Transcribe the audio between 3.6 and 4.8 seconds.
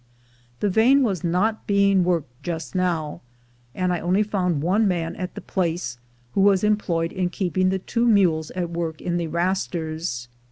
and I only found